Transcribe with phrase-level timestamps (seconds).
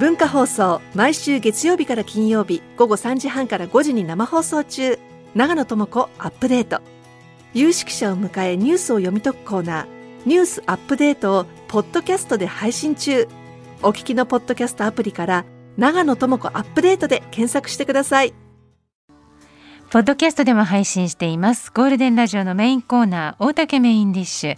[0.00, 4.98] 文化放送毎週月曜日から金曜日午後3時半から5時に生放送中。
[5.34, 6.80] 長野智子アップデート。
[7.52, 9.86] 有識者を迎えニュースを読み解くコーナー。
[10.24, 13.28] ニュースアップデートをポッドキャストで配信中。
[13.82, 15.44] お聞きのポッドキャストアプリから
[15.76, 18.32] 長野智子アップデートで検索してください。
[19.90, 21.70] ポッドキャストでも配信しています。
[21.74, 24.56] ゴールデンラジオのメインコーナー大竹メインディッシュ。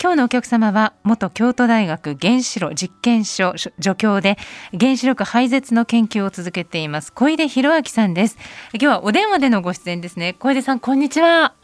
[0.00, 4.36] 今日のお客様は元京都大学原子炉実験所助教で
[4.78, 8.36] 原子力廃絶の研究を続けています小出博明さんです。
[8.74, 10.34] 今日はお電話でのご出演ですね。
[10.34, 11.54] 小出さんこんにちは。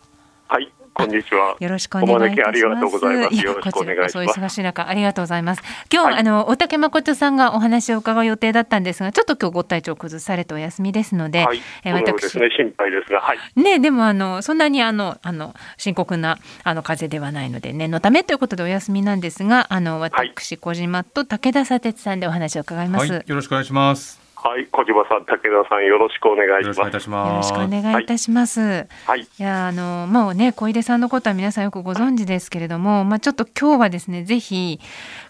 [0.49, 0.73] はい。
[0.95, 1.57] こんにちは。
[1.59, 2.49] よろしくお願いいたします。
[2.49, 3.35] ありがとうございます。
[3.37, 4.41] よろしくお願いします。
[4.41, 5.63] 忙しい中ありがとうございます。
[5.91, 13.39] 今日、はい、あの大竹誠さんがお話を伺う予定だったんですが、ちょっと今日ご体調崩されてお休みですので、はい、え私ね心配ですが、はい。
[13.57, 23.07] ねでもあのそんなにあのあの深刻なあの風邪ではないので念のためということでお休みなんですが、あの私、小島と武田砂鉄さんでお話を伺います。
[23.13, 24.22] よろしくお願いします。
[24.45, 26.79] はい、小島さん、武田さん、よろしくお願いします。
[26.81, 28.89] よろしくお願いいたします。
[29.07, 34.81] はい、いや、あの、もうね、小出さんのことは皆さんよくご存知ですけれども、まあ、ちょっと今日はですね、ぜひ。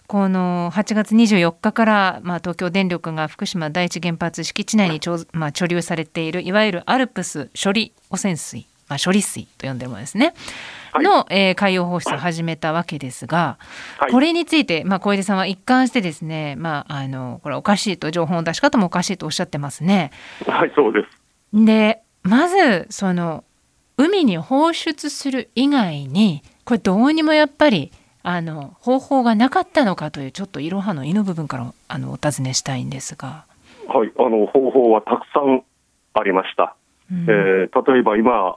[0.07, 10.33] この8月24日から、まあ、東京電力が福島第一原発敷地内にちょ、まあ、貯留されているいわゆるアルプス処理汚染水、まあ、処理水と呼んでるものですね。
[11.01, 13.57] の、はい、えー、海洋放出を始めたわけですが、
[13.97, 20.11] はい、これについて、まあ、小出さんは一貫してですね、まあ、あのこれおかしいと情報の出し方もおかしいとおっしゃってますね。
[20.47, 23.43] はいそうですでまずその
[23.97, 27.91] 海に放出する以外にこれどうにもやっぱり
[28.23, 33.45] あの方法がなかったのかというちょっといろはの意の部分からあのお尋ねしたいんですが。
[33.87, 35.63] はいあの方法はたくさん
[36.13, 36.75] ありました。
[37.11, 38.55] うん、えー、例えば今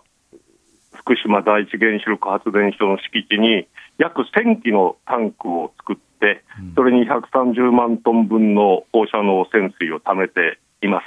[1.06, 6.42] 福島第一原子力発電所の敷地に約1000基のタンクを作って、
[6.74, 11.00] それに130万トン分の放射能汚染水を貯めていま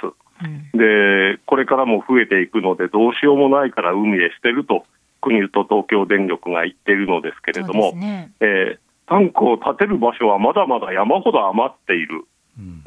[0.72, 4.86] でこれからも増えていくので、どうしようもないから海へ捨てると、
[5.20, 12.24] 国と東京電力が言っているのですけれども、ねえー、タンクを建てる場所はまだまだ山ほど余っている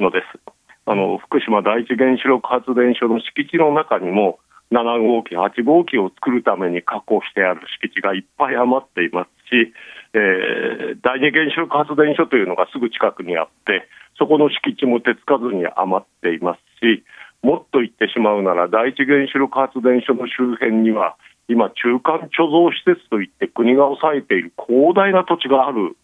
[0.00, 0.40] のです。
[0.86, 4.40] あの福島第一原子力発電所の敷地の中にも
[4.72, 9.72] 7号機、8号機を作るために確保してある敷地がいっぱい余っていますし、
[10.14, 13.86] えー、第二原子力発電所というのがすぐ近くにあって、
[14.18, 17.04] そこの敷地も手つかずに余っていますし、
[17.42, 21.16] もっと言ってしまうなら、第一原子力発電所の周辺には、
[21.46, 25.94] 今、中間貯蔵施設といって国が抑えている広大な土地がある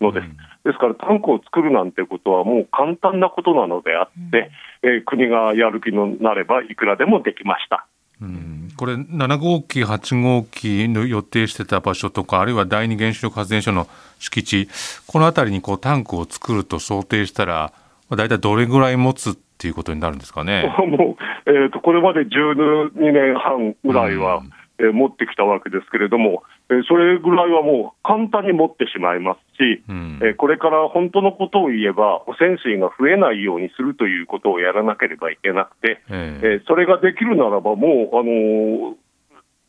[0.00, 0.24] のです。
[0.24, 4.50] うん、ですから、タンクを作るなんてことはもう簡単なことなのであって、
[4.82, 7.86] うん、えー、国がやる気になればいくらでもできました。
[8.20, 13.86] うん、これ7号機、8号機の予定してた場所とかあるいは第二原子力発電所の
[14.18, 14.68] 敷地
[15.06, 17.72] この辺りにこうタンクを作ると想定したら
[18.10, 20.64] 大体どれぐらい持つっていうことになるんですかね？
[20.86, 38.94] もう、えーと、これまで12年半ぐらいは、うんえー、持ってきたわけですけれども、えー、それぐらいはもう簡単に持ってしまいますし、うん、えー、これから本当のことを言えば、汚染水が増えないようにするということをやらなければいけなくて、えー、それができるならば、もう、あの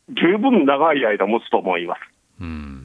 [0.09, 2.00] 十分長い間持つと思います。
[2.41, 2.76] うん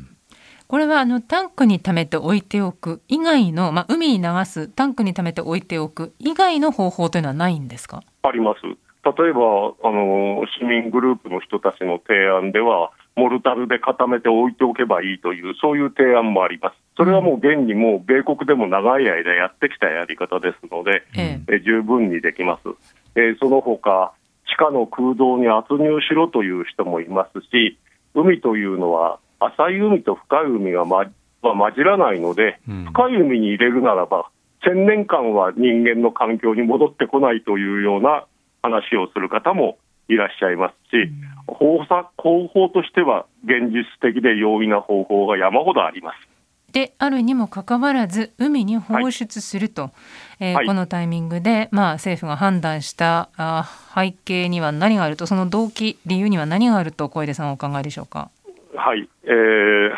[0.67, 8.03] これはあのタンクに溜めて置いておく以外の、まあ、海に流すタンクに溜めて置いておく以外の方法というのはないんですか？
[8.23, 8.61] あります。
[9.05, 16.75] 例えばあの市民グループの人たちの提案では、モルタルで固めて置いておけばいいという、そういう提案もあります。
[16.97, 22.69] それはもう現にもう米国でも長い間やってきたやり方ですので、ええ十分にできます。
[23.17, 24.13] えー、その他
[24.47, 27.79] 地下の空洞に圧入しろという人もいますし、
[28.15, 31.07] 海というのは浅い海と深い海が、ま、は
[31.43, 34.31] 混じらないので、うん、深い海に入れるならば、
[34.65, 38.27] 1000年間は人間の環境に戻ってこないというような
[38.65, 39.77] 話をする方も
[40.09, 41.11] いらっしゃいますし、
[41.47, 46.29] 方法方法としては現実的で容易な方法が山ほどあります。
[46.73, 49.93] であるにもかかわらず海に放出すると、はい、
[50.41, 58.29] えーはい、このタイミングで、まあ、政府が判断したあ背景には何があるとその動機理由には何があると小出さんお考えでしょうか？
[58.75, 59.91] はい、えー、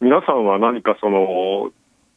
[0.00, 1.70] 皆さんは何かその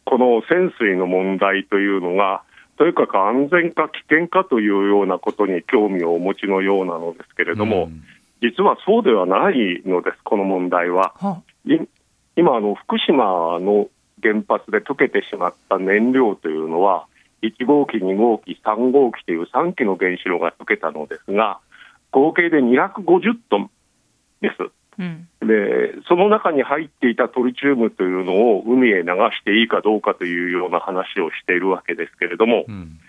[0.04, 2.42] この潜水の問題というのが
[2.78, 8.04] とにかく安全か危険かというようなことに興味をお持ちのようなのですけれども、うん、
[8.42, 11.14] 実はそうではないのです、この問題は。
[11.16, 11.42] は
[12.36, 13.88] 今あの、福島の
[14.22, 17.08] 原発で溶けてしまった燃料というのは、
[17.42, 21.60] 1号機、2号機、3号機という3機の原子炉が溶けたのですが、
[22.12, 23.70] 合計で250トン
[24.42, 24.56] です。
[24.98, 33.00] うん、でその中に入っていたトリチウムというのを海へ流していいかどうかというような話をしているわけですけれども、うん、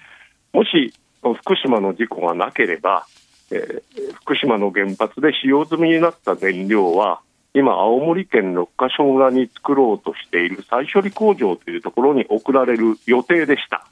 [0.53, 0.93] もし
[1.35, 3.07] 福島の事故がなければ、
[3.51, 7.21] えー、福島の原発で使用済みになった燃料は、
[7.55, 13.87] 今、青森県六ヶ所村に作ろうとしている再処理工場というところに送られる予定でした。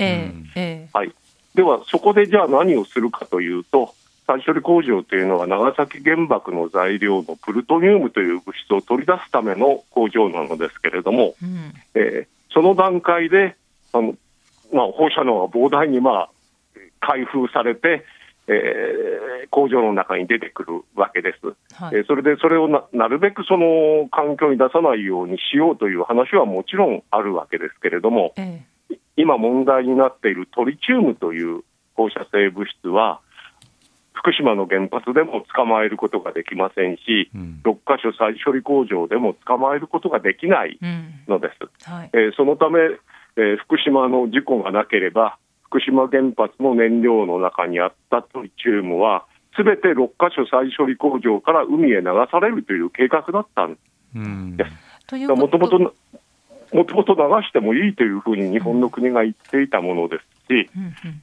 [0.92, 1.12] はい、
[1.54, 3.94] では、そこでじゃあ何をするかというと、
[4.26, 13.56] 再処理工場というのは長崎原爆の材料のプルトニウムという物質を取り出すための工場なのですけれども、うん、えー、その段階で
[13.92, 14.14] あの、
[14.72, 16.30] まあ、放射能が膨大に、まあ、
[17.00, 18.04] 開封されて、
[18.48, 31.62] えー、工場の中に出てくるわけです、はい、えー、それでそれをななるべくその環境に出さないようにしようという話はもちろんあるわけですけれども、えー、今問題になっているトリチウムという
[31.94, 33.20] 放射性物質は、
[34.14, 40.78] 福島の原発でも捕まえることができませんし、うん、6か所再処理工場でも捕まえることができない
[41.28, 41.88] のです。
[41.88, 42.78] うんはい、えー、そのため、
[43.36, 49.26] えー、福島の事故がなければ、福島原発の燃料の中にあったトリチウムは、
[49.56, 53.76] すべて6か所再処理工場から海へ流されるという計画だったん
[54.56, 54.70] です。
[55.36, 55.78] もともと
[56.72, 60.70] もともと流してもいいというふうに日本の国が言っていたものですし、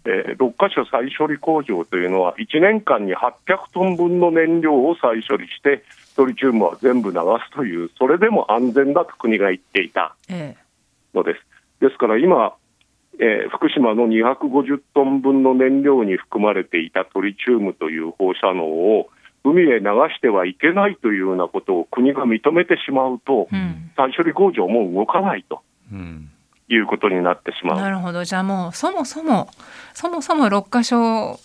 [0.06, 5.84] えー、6か所再処理工場というのは、1年間に800トン分の燃料を再処理して、
[6.16, 10.16] トリチウムは全部流すという、それでも安全だと国が言っていた
[11.14, 11.42] のです。
[11.80, 12.54] ですから今、
[13.20, 19.10] えー、福島の250トン分の燃料に含まれていたトリチウムという放射能を
[19.44, 19.86] 海へ流
[20.16, 25.62] してはいけないというようなことを国が認めてしまうと、うん、再処理工場も動かないと。
[25.92, 26.30] うん
[26.74, 27.78] いうことになってしまう。
[27.80, 28.24] なるほど。
[28.24, 29.50] じゃあもうそもそも
[29.94, 31.40] そもそも6箇所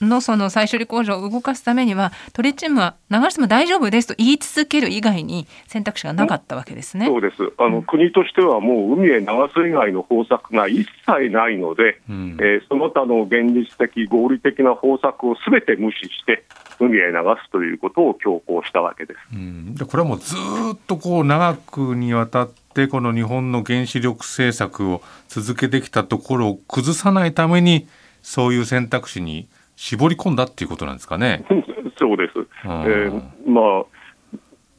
[0.00, 7.06] のその再処理工場を動かすためにはトリチウムは流しても大丈夫ですと言い続ける以外に選択肢がなかったわけですね。
[7.06, 7.36] そうです。
[7.58, 16.44] あの、うん、国としてはもう海へ流す以外の方策が一切ないので、うん、えー、その他の現実的合理的な方策をすべて無視して
[16.80, 17.12] 海へ流
[17.44, 19.18] すということを強行したわけです。
[19.32, 27.86] うん、でこれはもうずっとこう長くにわたってこの日本の原子力政策を続けてきたところを崩さないために
[28.22, 31.44] そういう選択肢に絞り込んだっていうことなんですかね。
[31.98, 32.38] そうです。
[32.64, 33.84] えー、まあ、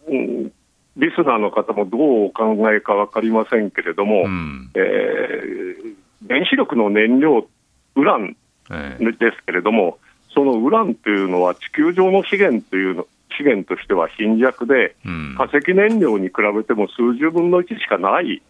[0.08, 0.52] うん、
[0.98, 7.48] リスナーの方もどうお考えか分かりませんけれども、うん、えー、原子力の燃料、
[7.96, 8.36] ウラン
[8.70, 9.98] ですけれども、
[10.30, 13.08] えー、そのウランというのは地球上の資源というの
[13.38, 18.42] 資源としては貧弱で、うん、化石燃料に比べても数十分の1しかない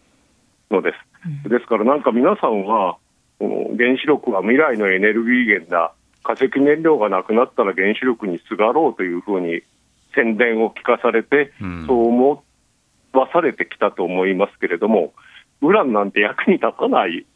[0.70, 0.96] のです。
[1.44, 2.96] うん、ですからなんか皆さんは、
[3.40, 5.92] 原子力は未来のエネルギー源だ、
[6.22, 9.62] 化石燃料がなくなったら原子力にすがろうというふうに
[10.14, 12.42] 宣伝を聞かされて、うん、そう思
[13.12, 15.12] わされてきたと思いますけれども、
[15.60, 17.26] ウランなんて役に立たない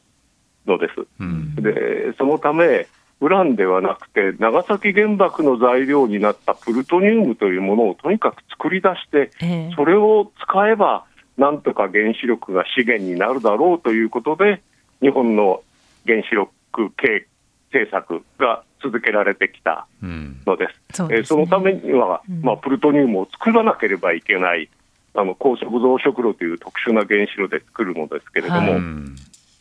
[0.66, 1.06] のです。
[1.20, 2.86] うん、でそのため、
[3.20, 11.04] ウランではなくて、長崎原爆の材料になったプルトニウムというものをとにかく作り出して、えー、それを使えば、
[11.36, 14.62] なんとか原子力が資源になるだろうということで、
[15.00, 15.62] 日本の
[16.06, 17.26] 原子力系
[17.72, 21.00] 政策が続けられてきたのです。
[21.00, 24.68] うん、そ、ね、えー、そのためには、まあ、プルトニウムを作らなければいけない、
[25.14, 28.82] あの高速増殖炉という特殊な原子炉で作るのですけれども、はい、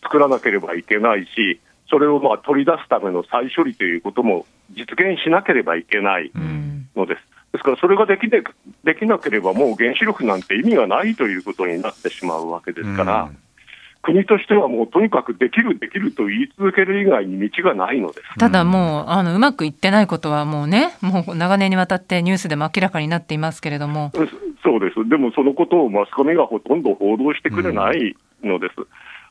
[0.04, 6.32] 作らなければいけないし、それをまあ取り出すための再処理ということも実現しなければいけない
[6.96, 7.22] のです。
[7.54, 8.44] ですから、それができで
[8.84, 13.30] できなければ、もう原子力なんて意味がないということになってしまうわけですから、
[14.02, 24.12] 国としてはもうとにかくできる、できると言い続ける以外に道がないのですただもう、あのうまくいってないことは、もうね、もう長年にわたってニュースでも明らかになっていますけれども。
[24.64, 28.74] そうです、でもそのことをマスコミがほとんど報道してくれないのです。
[28.78, 28.82] う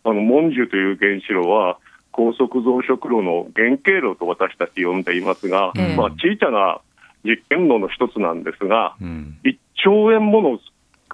[0.08, 1.78] ん、あのモンジュという原子炉は
[2.16, 6.80] 高速増殖炉の原型炉と私たち呼んでいますが、うん、まあ、小さな
[7.24, 10.58] 実験炉の一つなんですが、うん、1兆円もの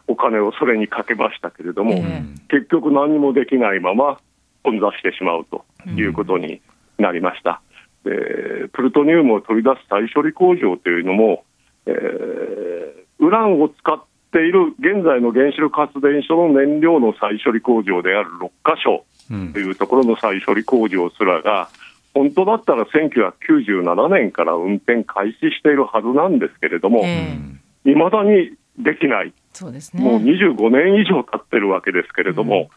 [0.06, 4.20] お金をそれにかけましたけれども、うん、結局何もできないまま
[4.62, 6.62] 混雑してしまうということに
[6.98, 7.60] なりました。
[8.04, 11.44] でプルトニウムを取り出す再処理工場というのも、
[11.86, 21.68] えー、ウランを使っている現在の原子力発電所の燃料の再処理工場である6か所というところの再処理工場すらが、
[22.14, 32.68] 本当だったら1997年から運転開始しているはずなんですけれども、い、えー、ま、だにできない、そうですね、もう25年以上経ってるわけですけれども、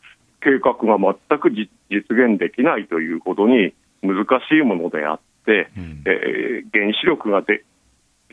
[0.43, 1.69] うん、計画が全く実
[2.09, 7.63] 現できないというほどに難しいものであって、うん、えー、原子力がで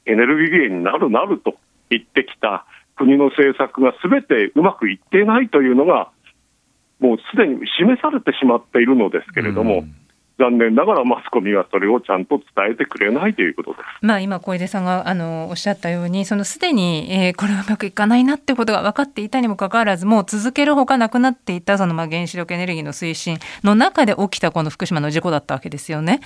[0.06, 1.54] エネルギー源になるなると
[1.90, 2.66] 言ってきた
[2.96, 6.10] 国の政策がすべてうまくいっていないというのが、
[7.02, 9.94] もうすでに示されてしまっているのですけれども、うん、
[10.42, 13.82] 残念ながらマスコミはそれをちゃんと伝えてくれないということです。
[14.00, 26.20] まあ、今小出さんがあのおっしゃったようにそのすでに、えー、これはうまくいかないなってことが分かっていたにもかかわらずもう続けるほかなくなっていたそのまあ原子力エネルギーの推進の中で起きたこの福島の事故だったわけですよね。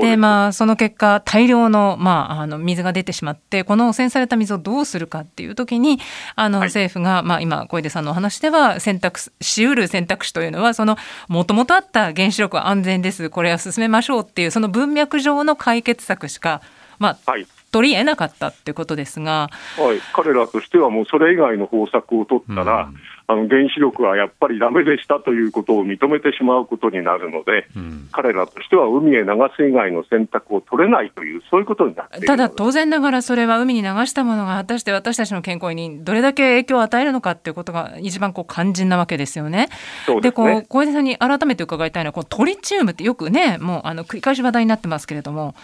[0.00, 5.98] でまあその結果大量の,、まあ、あの水が出てしまってこの汚染された水をどうするかっていう時に
[6.36, 10.96] あの、政府が、まあ、今小出さんのお話では選択しうる選択肢というのはその
[11.28, 16.62] もともとあった原子力は安全ですこれは進めましょうっていうその文脈上の解決策しか、
[16.98, 22.96] まあ、はい、取り得なかったっていうことですが、はい、彼らとしてはもうそれ以外の方策を取ったら、うん、
[23.28, 39.68] あの原子力はやっぱりだめでしたということを認めてしまうことになるので、うん、彼らとしては海へ流す以外の選択を取れないという、そういうことになってただ、当然ながらそれは海に流したものが果たして私たちの健康にどれだけ影響を与えるのかっていうことが一番こう肝心なわけですよね。
[40.06, 45.54] で、ね、こう小出さんに改めて伺いたいのはこのトリチウムってよくねもうあの繰り返し話題になってますけれども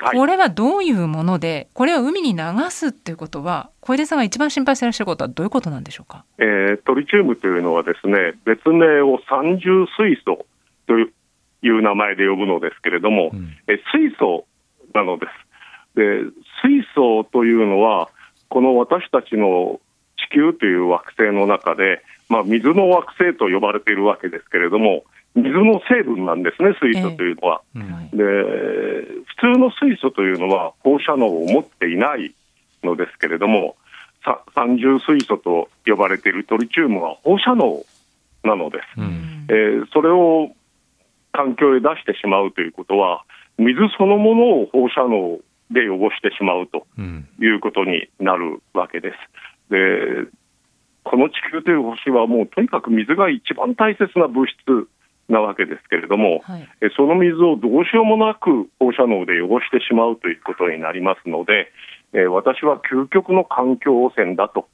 [0.00, 10.46] これはどういうもので、これを海に流すっていうことは、小出さんが一番心配していらっしゃることはどういうことなんでしょうか、えー、トリチウムというのはですね、別名を三重水素
[10.86, 14.46] という名前で呼ぶのですけれども、うん、え水素
[14.94, 15.96] なのです。
[15.96, 16.22] で、
[16.62, 18.08] 水素というのは、
[18.48, 19.80] この私たちの
[20.16, 27.62] 地球という惑星の中で、まあ、水の惑星と呼ばれているわけですけれども、水の成分なんですね、水素というのは。
[27.74, 28.24] えー、で
[29.26, 32.34] 普通の水素というのは放射能を持っていない
[32.82, 33.76] のですけれども、
[34.54, 37.84] 三重水素と呼ばれているトリチウムは放射能
[38.44, 39.00] なのです。
[39.00, 40.50] うん、えー、それを
[41.32, 43.24] 環境へ出してしまうということは、
[43.58, 45.38] 水そのものを放射能
[45.70, 46.86] で汚してしまうと
[47.40, 49.16] いうことになるわけです。
[49.70, 50.28] で
[51.04, 54.88] この地球という星はもうとにかく水が一番大切な物質
[55.30, 61.72] なわけですけれども、はい、その水をどうしようもなく放射能で汚してしまうということになりますので、
[62.12, 64.68] え私は究極の環境汚染だと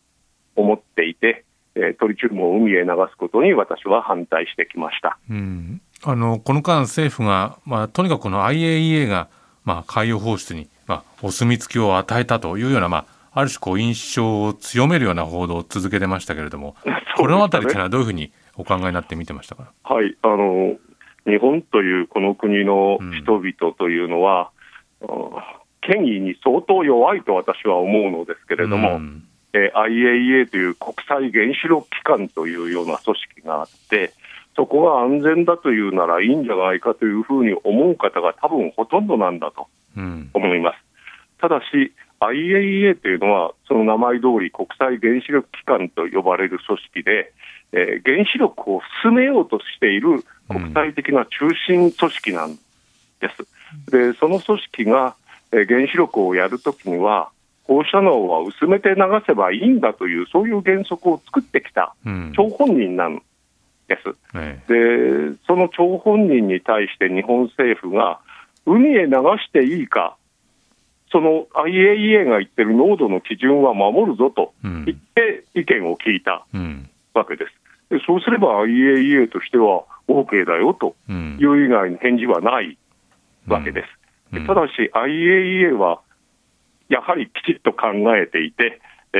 [0.54, 1.44] 思っていて、
[1.74, 5.18] えトリチウムを海へ流すことに私は反対してきました。
[5.30, 9.28] うん、あのこの間政府が、まあ、とにかくこの IAEA が、
[9.64, 13.06] まあ、海洋放出に、まあ、お墨付きを与えたというような、まあ、
[13.40, 20.76] ある種こう印象を強めるような報道を続けてましたけれども、 ね、このあたりというのはどういうふうにお考えになって見てましたかはいあの
[21.26, 24.50] 日本というこの国の人々というのは、
[25.00, 25.08] うん、
[25.80, 34.12] 権威に相当弱いと私は思うのですけれども、うん、え IAEA という国際原子力機関というような組織があって、
[34.54, 39.68] そこが安全だというならいいんじゃないかというふうに思う方が多分ほとんどなんだと
[40.32, 40.76] 思います。
[41.42, 47.32] うん、ただし IAEA というのは、その名前通り国際原子力機関と呼ばれる組織で、
[47.72, 52.60] えー、原子力を進めようとしている国際的な中心組織なんで
[53.30, 53.90] す。
[53.90, 55.14] でその組織が、
[55.52, 57.30] えー、原子力をやるときには、
[57.64, 63.20] 放射能は薄めて流せばいいんだという、そういう原則を作ってきた張本人なん
[63.88, 64.14] です。
[64.34, 68.20] うん、でその張本人に対して日本政府が、
[68.64, 69.12] 海へ流
[69.44, 70.16] していいか、
[71.12, 76.46] その IAEA が言ってる濃度の基準は守るぞと言って意見を聞いた
[77.14, 77.52] わけです。
[77.90, 82.76] でそうすれば IAEA としては OK だよという以外に返事はない
[83.46, 83.84] わけで
[84.32, 84.46] す。
[84.46, 86.00] ただし IAEA は
[86.88, 88.80] やはりきちっと考えていて、
[89.12, 89.18] え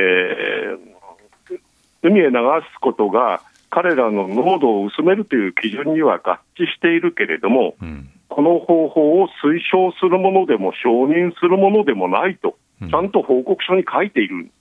[1.49, 1.59] ー、
[2.03, 2.31] 海へ流
[2.73, 12.55] すことが彼らの濃度を薄めるという基準には合致しているけれども、うん、この方法を推奨するものでも承認するものでもないと、
[12.87, 14.51] ちゃんと報告書に書いている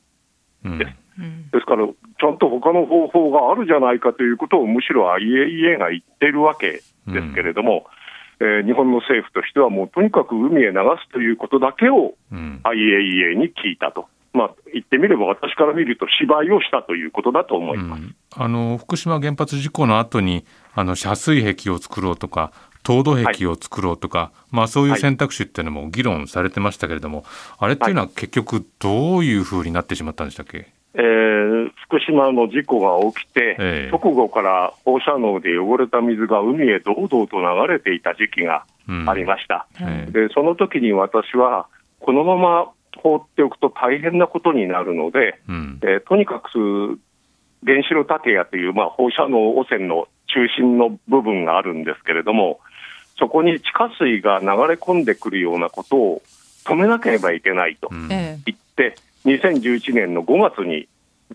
[0.67, 0.93] んです。
[1.53, 7.85] ですから、ちゃんと他の方法があるじゃないかということをむしろ IAEA が言っているわけですけれども、
[8.41, 14.09] うん、えー、日本の政府としてはもうとにかく海へ流すということだけを IAEA に聞いたと。
[14.33, 22.53] まあ、言ってみれば、私から見ると芝居をしたということだと思います、うん、あの福島原発事故の後にあに遮水壁を作ろうとか、
[22.87, 27.25] 凍土壁を作ろうとか、はい、まあ、そういう選択肢っていうのも議論されてましたけれども、
[27.59, 38.65] あれっていうのは結局、どういうふうになってしまったんでしたっけ、えー、福島の事故が起きて、えー、直後から放射能で汚れた水が海へ堂々と流れていた時期が
[39.09, 39.67] ありました。
[39.81, 41.67] うん、でその時に私は、
[41.99, 42.71] このまま
[43.03, 47.01] 放っておくと大変なことになるので、うん、えー、とにかく
[47.67, 52.61] 原子炉建屋という、まあ、放射能汚染の中心の部分があるんですけれども、
[53.19, 56.23] そこに地下水が流れ込んでくるようなことを
[56.65, 60.89] 止めなければいけないと言って、2011年の5月に、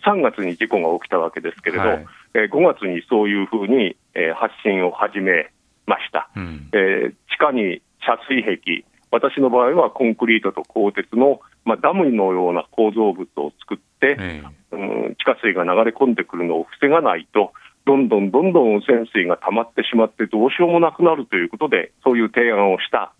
[0.05, 5.51] 3月に事故が起きたわけですけれど、はい、えー、5月にそういうふうに、えー、発信を始め
[5.85, 17.51] ました、うん、えー、地下に遮水壁、私の場合はコンクリートと鋼鉄の、まあ、ダムのような構造物を作って、えー、うん、地下水が流れ込んでくるのを防がないと、
[17.85, 23.13] どんどんどんどん汚染水が溜まってしまって、どうしようもなくなるということで、そういう提案をした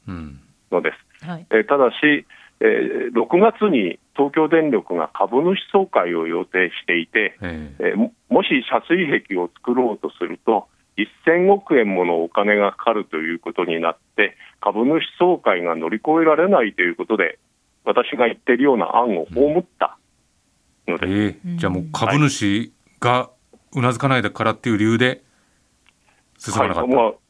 [0.72, 1.26] のです。
[1.26, 1.30] うん。
[1.30, 2.26] はい、えー、ただし、
[2.60, 7.98] えー、6月に東京電力が株主総会を予定していて、えー、
[8.30, 10.68] もし遮水壁を作ろうとすると、
[11.26, 17.40] 1000億円ものお金がかかるということになって、株主総会が乗り越えられないということで、
[17.84, 19.98] 私が言っているような案を葬った
[20.88, 21.40] ので、うんえ。
[21.46, 23.32] ー、じゃあもう株主が
[23.74, 25.22] うなずかないからっていう理由で
[26.38, 27.22] 進まなかった、はいまあ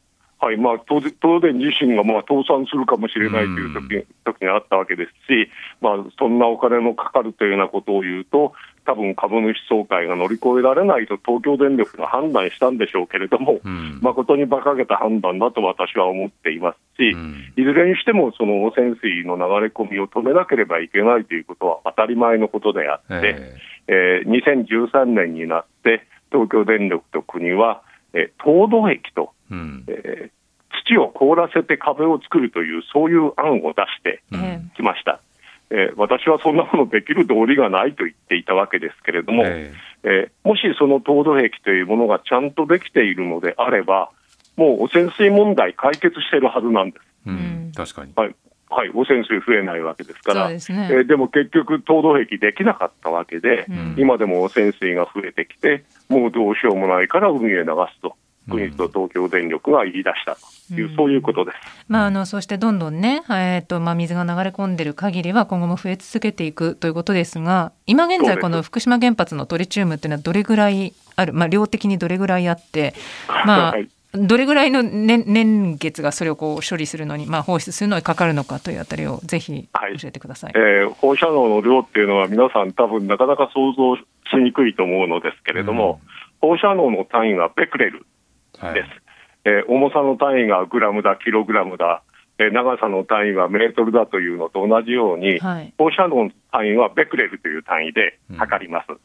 [0.42, 8.54] はいまあ、東電自身がまあ倒産するかもしれないという時,、う時があったわけですし、まあ、そんなお金のかかるというようなことを言うと、
[8.86, 23.36] 多分株主総会が乗り越えられないと東京電力が判断したんでしょうけれども、うん、誠に馬鹿げた判断だと私は思っていますし、うん、いずれにしてもその汚染水の流れ込みを止めなければいけないということは当たり前のことであって、
[23.88, 27.82] えー、えー、2013年になって、東京電力と国は、
[28.14, 30.32] えー、凍土壁と、うん、えー、
[30.86, 34.22] 土を凍らせて壁を作るという、そういう案を出して
[34.76, 35.20] きました。
[35.70, 44.12] えー、私はそんなものできる道理がないと言っていたわけですけれども、えー、えー、もしその凍土壁というものがちゃんとできているのであれば、
[44.58, 47.04] もう汚染水問題解決しているはずなんです。
[47.26, 48.36] うん、確かに、はい
[48.72, 58.16] はい、汚染水増えないわけですから、で、ね、えー、でも結局、凍土壁できなかったわけで、うん、今でも汚染水が増えてきて、もうどうしようもないから海へ流すと。
[58.50, 60.40] 国と東京電力が言い出したと。
[60.74, 61.58] いう、うん、そういうことです、
[61.90, 72.94] まあ、あのそしてどんどんね、えーとまあ、水が流れ込んでる限りは今後も増え続けていくということですが今現在この福島原発のトリチウムっていうのはどれぐらいある、まあ、量的にどれぐらいあって、
[73.46, 84.04] まあ、 はいどれぐらいの年年月がそれをこう処理するのに、まあ、放出するのにかかるのかというあたりをぜひ教えてください、はい、えー、放射能の量っていうのは皆さん多分なかなか想像し
[84.44, 86.02] にくいと思うのですけれども、
[86.42, 88.84] うん、放射能の単位はベクレルです、はい、
[89.46, 92.04] えー、重さの単位がグラムだキログラムだ
[92.38, 98.88] え長さの単位はメートルだというのと同じように、はい、放射能の単位はベクレルという単位で測ります。
[98.90, 99.00] うん、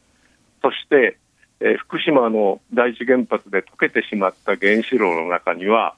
[0.63, 1.17] そして
[1.59, 5.95] えー、福島の第一原発で溶けてしまった原子炉の中には、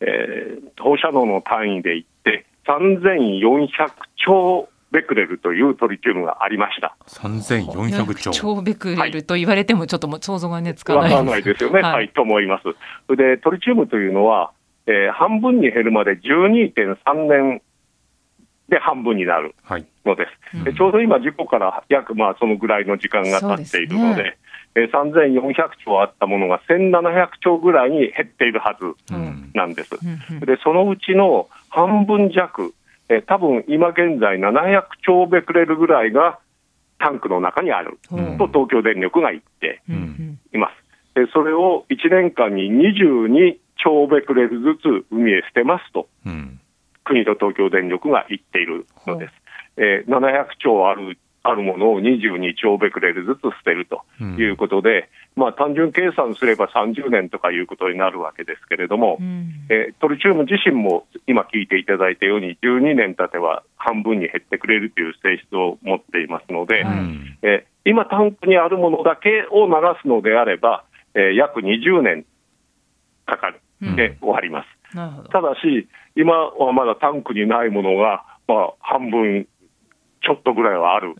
[0.00, 6.96] えー、放射能の単位でいって3400兆ベクレルというトリチウムがありました。
[7.08, 8.30] 3400兆。
[8.30, 11.02] 超ベクレルと言われてもちょっとも想像がねつかない。
[11.04, 13.16] わからないですよね、はい、はい、と思います。
[13.16, 14.52] でトリチウムというのは、
[14.86, 17.62] えー、半分に減るまで12.3年
[18.68, 19.54] で半分になる
[20.04, 24.38] のです、はいうん、ちょうど今事故から約まあそのぐらいの時間が経っているので
[24.74, 28.94] えー、3400兆あったものが1700兆ぐらいに減っているはず
[29.54, 29.90] なんです。
[30.30, 32.72] うん、でそのうちの半分弱、
[33.08, 36.38] えー、多分今現在700兆ベクレルぐらいが
[36.98, 37.98] タンクの中にある
[38.38, 39.82] と東京電力が言って
[40.54, 40.82] います。
[41.14, 46.60] でそれを1年間に22兆ベクレルずつ海へ捨てますと、うん、
[47.04, 49.32] 国と東京電力が言っているのです。
[49.76, 70.84] えー、700兆あるあるものを22兆ベクレルずつ捨てるということで、うん、まあ、単純計算すれば30年とかいうことになるわけですけれども、うん、えー、トリチウム自身も今聞いていただいたように、12年経てば半分に減ってくれるという性質を持っていますので、うん、えー、今、タンクにあるものだけを流すのであれば、
[71.14, 72.24] えー、約20年
[73.26, 73.60] かかる。
[73.96, 74.66] で終わります。
[74.94, 79.46] ただし、今はまだタンクにないものが、まあ、半分
[80.22, 81.14] ちょっとぐらいはある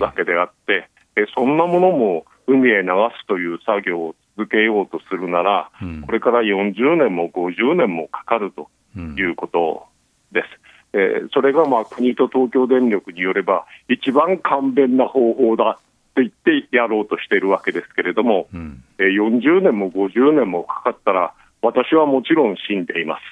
[0.00, 2.88] わけであって、えー、そんなものも海へ流
[3.20, 9.86] すという作業を続けようとするなら、うん、これから40年も50年もかかるということ
[10.32, 10.46] です。
[10.94, 15.78] うん、えー、それがまあ国と東京電力によれば、一番簡便な方法だ
[16.14, 23.22] と言ってやろうとしているわけですけれども、うん、えー、40年も50年もかかったら、私はもちろん死んでいます。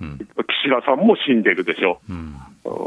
[0.00, 2.12] うん、岸田さんも死んでるでしょう。
[2.12, 2.36] うん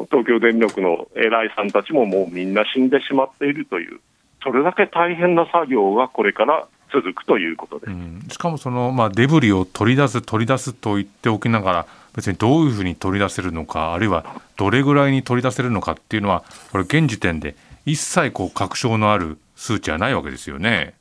[0.10, 4.00] 東京電力の偉いさんたちももうみんな死んでしまっているという、
[4.42, 20.94] それだけ大変な作業がこれから続くということです、うん、しかもその、まあ、デブリを取り出す、取り出すと言っておきながら、別にどういうふうに取り出せるのか、あるいはどれぐらいに取り出せるのかっていうのは、これ、現時点で一切こう確証のある数値はないわけですよね。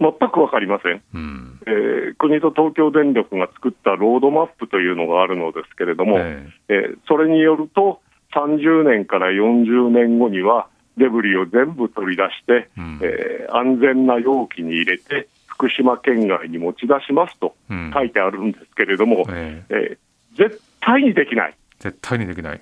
[0.00, 8.00] 全く分かりません、うん、えー、国と東京電力が作ったロードマップというのがあるのですけれども、えー、えー、それによると、
[8.34, 17.54] 30年から40年後には、デブリを全部取り出して、うん、えー、安全な容器に入れて、福島県外に持ち出しますと
[17.92, 19.64] 書いてあるんですけれども、うん、え。
[19.68, 21.54] ー、えー、絶対にできない。
[21.78, 22.60] 絶対にできない。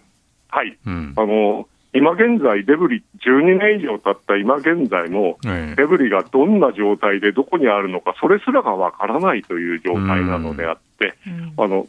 [0.48, 0.78] はい。
[0.86, 11.14] うん、あの今現在、デブリ、12年以上経った今現在も、デブリがどんな状態でどこにあるのか、それすらがわからないという状態なのであって、
[11.56, 11.86] あの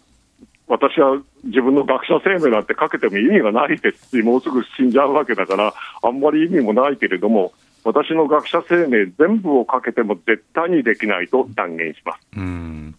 [0.67, 7.53] 私は自分の学者生命なんてかけても意味がないですし、もうすぐ死んじゃうわけだから、あんまり意味もないけれども、
[7.85, 12.19] 私の学者生命全部をかけても絶対にできないと断言します。
[12.35, 12.95] うん。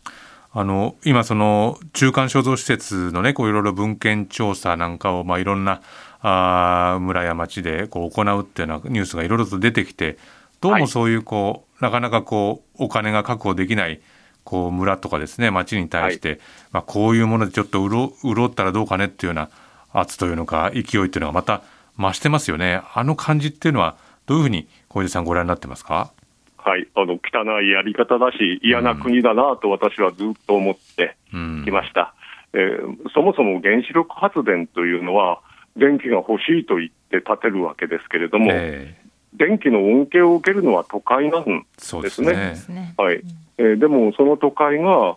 [0.50, 5.82] あの今、その中間所蔵施設のね、こういろいろ文献調査なんかを、まあ、いろんな
[6.20, 10.18] あ村や町でこう行うっていうようなニュースがいろいろと出てきて、
[10.60, 14.00] どうもそういうこう、はい、なかなかこうお金が確保できない
[14.44, 16.38] こう村とかですね町に対して、はい、
[16.72, 19.50] まあ、こういうものでちょっと潤ったらどうかねっていうような
[19.92, 21.62] 圧というのか勢いっていうのがまた
[21.98, 22.80] 増してますよね。
[22.94, 26.12] あの感じっていうのはどういうふうに小出さんご覧になってますか？
[26.56, 31.16] はい、あの汚いやり方だし嫌な国だなと私はずっと思って
[31.64, 32.14] きました。
[32.52, 35.40] うん、えー、そもそも原子力発電というのは
[35.78, 42.34] 電気が欲しいと言って建てるわけですけれども、えー、電気の恩恵を受けるのは都会なんですね。
[42.34, 42.94] ですね。
[42.96, 43.22] はい、
[43.58, 45.16] えー、でもその都会が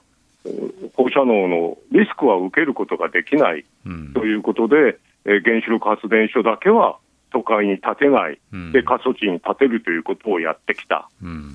[0.95, 3.65] 放射能のリスクは受けることができない
[4.13, 6.97] ということで、うん、原子力発電所だけは
[7.31, 11.09] 都会に建てない、うん、で過疎地に建てるということをやってきた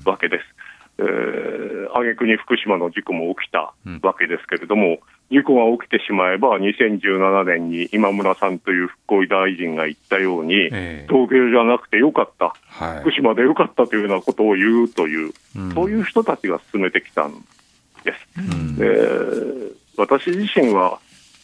[0.05, 0.43] わけです。
[0.99, 17.33] えー、挙句に福島の事故も起きたわけですけれども、事故が起きてしまえば、2017年に今村さんという復興大臣が言ったように、えー、東京じゃなくてよかった、はい、福島でよかったというようなことを言うという、うん、そういう人たちが進めてきたん
[18.03, 18.27] です。
[18.37, 20.99] うん、えー、私自身は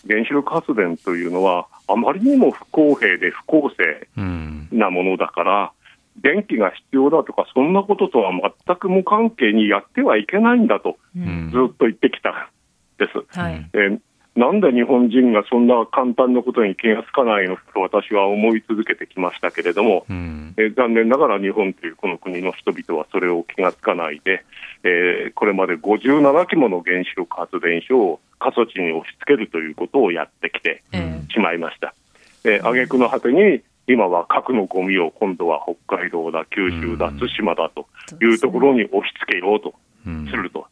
[0.08, 4.08] 原子力発電というのは、あまりにも不公平で不公正
[4.72, 5.72] なものだから、
[6.22, 12.50] 電気が必要だとか、そんなこととは全く無関係にやってはいけないんだと、ずっと言ってきた
[13.06, 13.40] です。
[13.40, 14.00] はい、えー
[14.36, 24.44] なんで日本人がそんな簡単なことに気がつかないのと私は思い続けてきましたけれども、うん、えー、残念ながら日本というこの国の人々はそれを気がつかないで、
[24.84, 30.82] えー、これまで57基もの原子力発電所を過疎地に押し付けるということをやってきて
[31.32, 31.94] しまいました。
[32.44, 37.88] えー、挙句の果てに今は核のゴミを今度は北海道だ、九州だ、対馬だと
[38.20, 40.66] いうところに押し付けようとすると。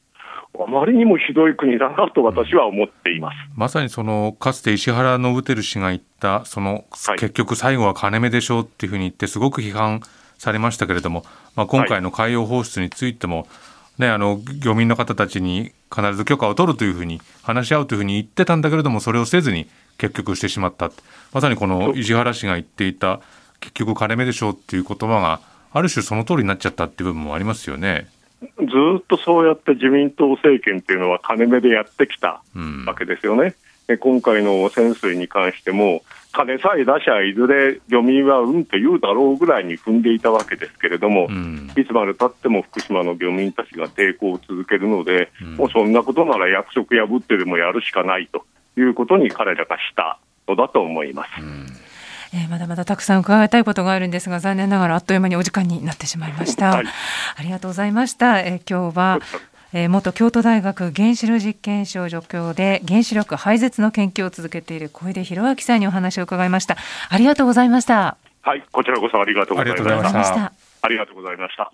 [0.59, 10.01] あまりにもひどい国だなと私は思っています、うん、まさにそのかつて石原伸晃氏が言ったその、はい、結局最後は金目でしょうっていうふうに言ってすごく批判
[10.37, 11.23] されましたけれども、
[11.55, 13.47] まあ、今回の海洋放出についても、
[13.97, 20.91] ね、あの漁民の方たちに必ず許可を取るというふうに話し合うというふうに言ってたんだけれどもそれをせずに結局してしまった。
[21.31, 23.21] まさにこの石原氏が言っていた
[23.59, 25.39] 結局金目でしょうっていう言葉が
[25.71, 28.07] ある種その通りになっちゃったっていう部分もありますよね。
[28.71, 32.41] ずっとそうやって自民党政権っていうのは金目でやってきた
[32.87, 33.55] わけですよね。
[33.87, 48.45] うん、今回の汚染水に関しても、金さえ出しゃいずれ漁民はうんと言うだろうぐらいに踏んでいたわけですけれども、うん、いつまでたっても福島の漁民たちが抵抗を続けるので、うん、もうそんなことなら約束破ってでもやるしかないと
[48.79, 51.90] いうことに彼らがしたのだと思います。
[52.33, 56.85] うんえー、まだまだたくさん伺いたいことがあるんですが残念ながらあっという間にお時間になってしまいました、はい、
[57.35, 59.19] ありがとうございました、えー、今日は
[59.73, 66.75] えー、元京都大学原子炉実験所助教で原子力廃絶の研究を続けている小出弘明さんにお話を伺いました。
[67.07, 68.17] ありがとうございました。
[68.41, 68.65] はい。
[68.69, 70.51] こちらこそありがとうございました。
[70.81, 71.71] ありがとうございました